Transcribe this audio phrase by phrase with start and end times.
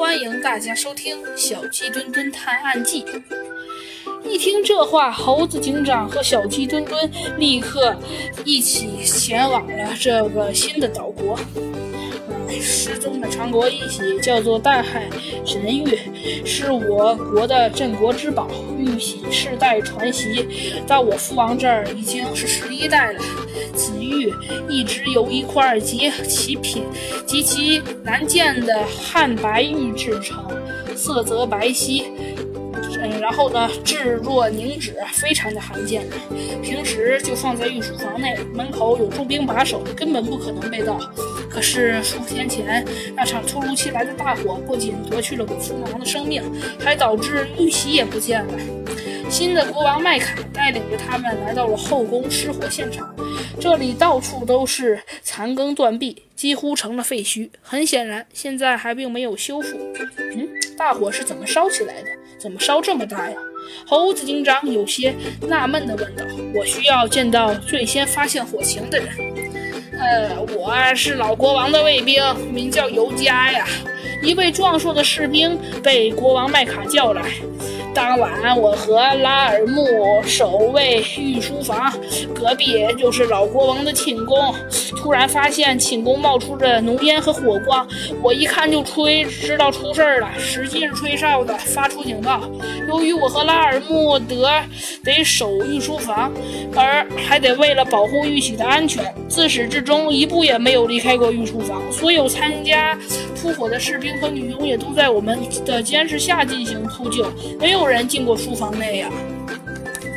[0.00, 3.04] 欢迎大家收听《小鸡墩墩探案记》。
[4.26, 7.94] 一听这话，猴子警长和小鸡墩墩立刻
[8.42, 11.38] 一起前往了这个新的岛国。
[12.82, 15.06] 失踪的长国玉玺叫做大海
[15.44, 15.98] 神玉，
[16.46, 18.48] 是我国的镇国之宝。
[18.78, 20.46] 玉玺世代传袭，
[20.86, 23.20] 到我父王这儿已经是十一代了。
[23.74, 24.32] 此玉
[24.66, 26.84] 一直由一块极其品、
[27.26, 30.42] 极其难见的汉白玉制成，
[30.96, 32.04] 色泽白皙。
[33.02, 36.02] 嗯，然后呢，质若凝脂，非常的罕见。
[36.62, 40.98] 平时就放在御书房内，门口有重兵把守，根本不可能被盗。
[41.48, 42.84] 可是数天前
[43.16, 46.42] 那场突如其来的大火，不仅夺去了我父王的生命，
[46.78, 48.52] 还导致玉玺也不见了。
[49.28, 53.14] 新的国王麦卡带领着他们来到了后宫失火现场，
[53.60, 57.48] 这里到处都是残羹断壁，几乎成了废墟。
[57.62, 59.78] 很显然，现在还并没有修复。
[60.34, 60.48] 嗯，
[60.80, 62.08] 大火是怎么烧起来的？
[62.38, 63.36] 怎么烧这么大呀？
[63.86, 66.24] 猴子警长有些纳闷地问道
[66.56, 69.08] ：“我需要见到最先发现火情的人。”
[70.00, 73.66] 呃，我是老国王的卫兵，名叫尤加呀。
[74.22, 77.22] 一位壮硕的士兵被国王麦卡叫来。
[77.92, 81.92] 当晚，我和拉尔木守卫御书房，
[82.32, 84.54] 隔壁就是老国王的寝宫。
[84.96, 87.86] 突然发现寝宫冒出着浓烟和火光，
[88.22, 92.42] 我一看就吹，知道出事儿了，使劲吹哨子，发出警告。
[92.88, 94.48] 由于我和拉尔木德
[95.02, 96.30] 得守御书房，
[96.76, 101.82] 而还得为了保护玉玺的安全，自始至终中一步也没有离开过御书房。
[101.90, 102.96] 所有参加
[103.42, 107.26] 扑火的士兵和女佣也都在我们的监视下进行扑救，
[107.58, 107.72] 没。
[107.72, 109.10] 有人进过书房内呀。